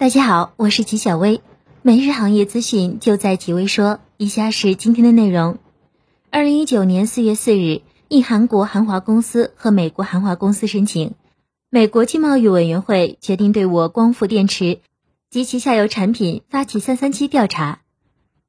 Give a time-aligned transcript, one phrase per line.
[0.00, 1.42] 大家好，我是吉小薇，
[1.82, 4.00] 每日行业资讯就在吉微说。
[4.16, 5.58] 以下是今天的内容：
[6.30, 11.12] 二零一九年四月四日，应韩国韩华公司和美国韩华公司申请，
[11.68, 14.78] 美国经贸与委员会决定对我光伏电池
[15.28, 17.82] 及其下游产品发起三三七调查。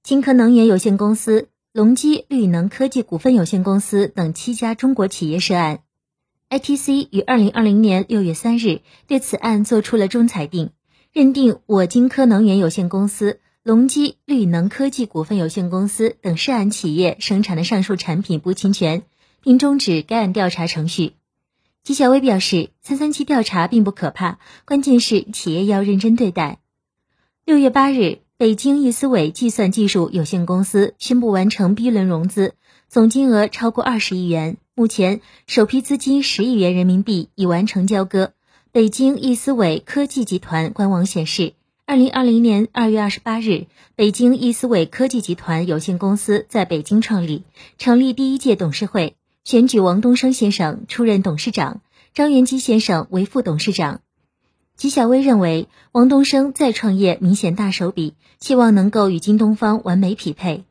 [0.04, 5.82] 金科能源有限公司、隆基绿能科技股份有限公司等七家中国企业涉案。
[6.50, 10.70] ITC 于二零二零年六月三日对此案作出了终裁定。
[11.14, 19.04] 认定我金科能源有限公司、隆基绿能科技股份有限公司等涉案企业生产的上述产品不侵权，
[19.42, 21.16] 并终止该案调查程序。
[21.84, 26.60] 纪晓薇表示，三三七调查并不可怕，关键是企业要认真对待。
[27.44, 32.54] 六月八日，北京易思伟计算技术有限公司宣布完成 B 轮融资，
[32.88, 38.32] 总金额超过二十亿元，目前首批资金十亿元人民币已完成交割。
[38.74, 41.56] 北京易思伟科技集团官网显示，
[41.86, 43.66] 二零二零年二月二十八日，
[43.98, 47.44] 北京易思伟科技集团有限公司在北京创立，
[47.78, 51.82] 成立第一届董事会，选举王东升先生出任董事长，
[52.14, 54.00] 张元基先生为副董事长。
[54.78, 60.64] 纪晓薇认为，王东升再创业明显大手笔，希望能够与京东方完美匹配。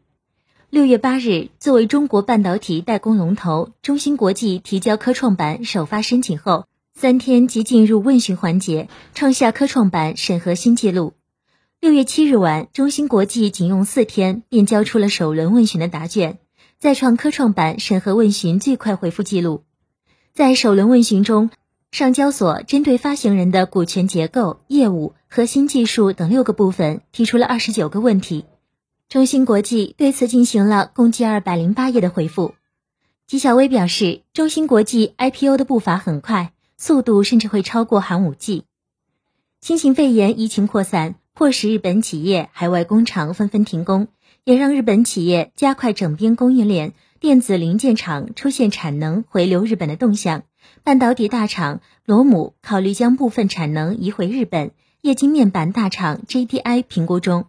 [0.70, 6.64] 六月八日，作为中国半导体代工龙头，中芯国际提交科创板首发申请后。
[7.00, 11.14] 三天即进入问询环节，创下科创板审核新纪录。
[11.80, 16.36] 六月七日晚，中芯国际仅用四天便交出了首轮问询的答卷，
[16.78, 19.62] 再创科创板审核问询最快回复记录。
[20.34, 21.48] 在首轮问询中，
[21.90, 28.44] 上交所针对发行人的股权结构、业务、核心技术等六个部分提出了二十九个问题，
[29.08, 32.54] 中芯国际对此进行了共计二百零八页的回复。
[33.26, 36.52] 纪晓薇表示，中芯国际 IPO 的步伐很快。
[36.80, 38.64] 速度甚至会超过寒武纪。
[39.60, 44.08] 新型肺炎疫情扩散，迫使日本企业海外工厂纷纷停工，
[44.44, 50.44] 也让日本企业加快整编供应链，电子零件厂出现产能回流日本的动向。
[50.82, 54.70] 半导体大厂罗姆考虑将部分产能移回日本。
[55.02, 57.48] 液晶面板大厂 JDI 评估中，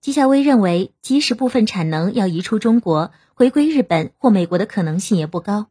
[0.00, 5.66] 纪晓薇认为，即使部分产能要移出中国，回归日本或美国的可能性也不高。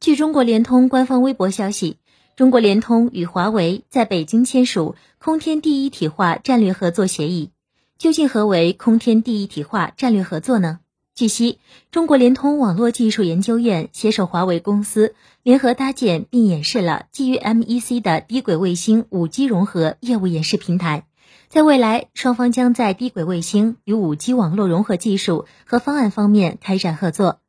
[0.00, 1.98] 据中国联通官方微博消息。
[2.38, 7.50] 中国联通与华为在北京签署空天地一体化战略合作协议。
[7.98, 10.78] 究竟何为空天地一体化战略合作呢？
[11.16, 11.58] 据悉，
[11.90, 21.06] 中国联通网络技术研究院携手华为公司，联合搭建并演示了基于 MEC 的低轨卫星 5G 融合业务演示平台。
[21.48, 27.40] 在未来，双方将在低轨卫星与 5G 网络融合技术和方案方面开展合作。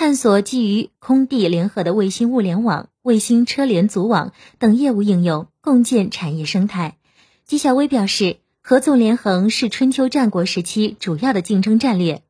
[0.00, 6.96] 探索基于空地联合的卫星物联网、卫星车联组网等业务应用，共建产业生态。
[7.44, 12.22] 纪晓薇表示，合纵连横是春秋战国时期主要的竞争战略。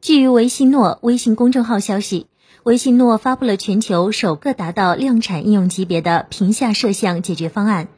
[0.00, 2.28] 据维信诺微信公众号消息，
[2.62, 7.88] 维信诺发布了全球首个达到量产应用级别的屏下摄像解决方案。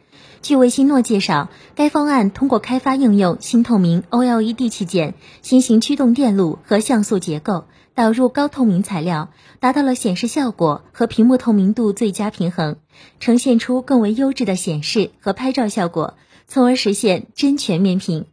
[0.44, 12.76] 据维信诺介绍，该方案通过开发应用新透明 OLED 器件、新型驱动电路和像素结构，导入高透明材料，达到了显示效果和屏幕透明度最佳平衡，
[13.20, 16.12] 呈现出更为优质的显示和拍照效果，
[16.46, 18.26] 从而实现真全面屏。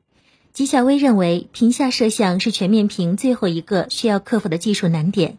[0.51, 5.37] 吉小薇认为，屏下摄像是全面屏最后一个需要克服的技术难点。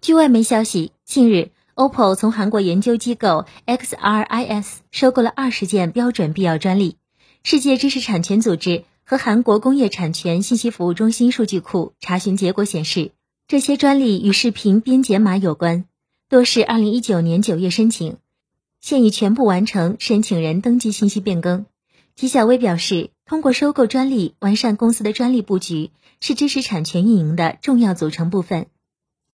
[0.00, 1.50] 据外媒消息，近日。
[1.76, 6.98] OPPO 从韩国研究机构 XRIS 收购了二十件标准必要专利。
[7.42, 13.10] 世界知识产权组织和韩国工业产权信息服务中心数据库查询结果显示，
[13.48, 15.84] 这些专利与视频编解码有关，
[16.28, 18.18] 多是二零一九年九月申请，
[18.80, 21.66] 现已全部完成申请人登记信息变更。
[22.14, 28.66] 纪晓薇表示，通过收购专利完善公司的专利布局，是知识产权运营的重要组成部分。